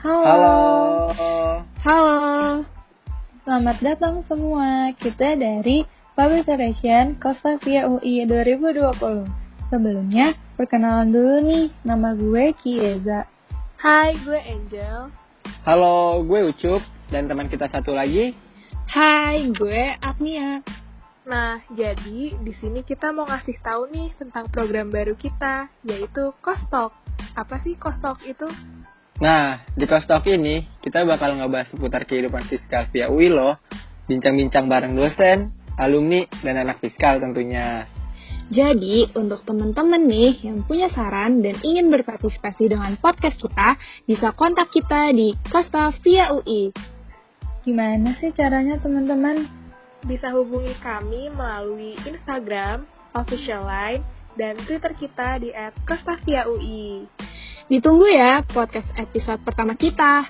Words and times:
Halo. 0.00 0.24
Halo. 0.24 0.56
Halo. 1.84 2.20
Selamat 3.44 3.76
datang 3.84 4.24
semua. 4.24 4.96
Kita 4.96 5.36
dari 5.36 5.84
Public 6.16 6.48
Relation 6.48 7.20
Kostafia 7.20 7.84
UI 7.84 8.24
2020. 8.24 8.96
Sebelumnya, 9.68 10.32
perkenalan 10.56 11.12
dulu 11.12 11.36
nih. 11.44 11.68
Nama 11.84 12.16
gue 12.16 12.44
Kieza. 12.64 13.28
Hai, 13.76 14.16
gue 14.24 14.40
Angel. 14.40 15.12
Halo, 15.68 16.24
gue 16.24 16.48
Ucup. 16.48 16.80
Dan 17.12 17.28
teman 17.28 17.52
kita 17.52 17.68
satu 17.68 17.92
lagi. 17.92 18.32
Hai, 18.88 19.52
gue 19.52 20.00
Apnia. 20.00 20.64
Nah, 21.28 21.60
jadi 21.76 22.40
di 22.40 22.52
sini 22.56 22.88
kita 22.88 23.12
mau 23.12 23.28
ngasih 23.28 23.60
tahu 23.60 23.92
nih 23.92 24.16
tentang 24.16 24.48
program 24.48 24.88
baru 24.88 25.12
kita, 25.12 25.68
yaitu 25.84 26.32
Kostok. 26.40 26.96
Apa 27.36 27.60
sih 27.60 27.76
Kostok 27.76 28.24
itu? 28.24 28.48
Nah, 29.20 29.60
di 29.76 29.84
Kostok 29.84 30.24
ini 30.32 30.64
kita 30.80 31.04
bakal 31.04 31.36
ngebahas 31.36 31.68
seputar 31.68 32.08
kehidupan 32.08 32.48
fiskal 32.48 32.88
via 32.88 33.12
UI 33.12 33.28
loh. 33.28 33.60
Bincang-bincang 34.08 34.64
bareng 34.64 34.96
dosen, 34.96 35.52
alumni, 35.76 36.24
dan 36.40 36.56
anak 36.56 36.80
fiskal 36.80 37.20
tentunya. 37.20 37.84
Jadi, 38.50 39.12
untuk 39.14 39.46
teman-teman 39.46 40.08
nih 40.08 40.42
yang 40.42 40.66
punya 40.66 40.90
saran 40.90 41.38
dan 41.44 41.60
ingin 41.62 41.92
berpartisipasi 41.92 42.72
dengan 42.72 42.96
podcast 42.98 43.38
kita, 43.38 43.78
bisa 44.08 44.32
kontak 44.34 44.72
kita 44.72 45.14
di 45.14 45.36
Kosta 45.52 45.94
via 46.02 46.34
UI. 46.34 46.74
Gimana 47.62 48.16
sih 48.18 48.32
caranya 48.34 48.80
teman-teman? 48.80 49.46
Bisa 50.02 50.32
hubungi 50.32 50.74
kami 50.80 51.28
melalui 51.30 51.94
Instagram, 52.08 52.88
official 53.12 53.68
line, 53.68 54.02
dan 54.34 54.56
Twitter 54.64 54.96
kita 54.96 55.38
di 55.38 55.52
@kostaviaui. 55.84 57.04
Ditunggu 57.70 58.02
ya 58.10 58.42
podcast 58.42 58.90
episode 58.98 59.46
pertama 59.46 59.78
kita. 59.78 60.26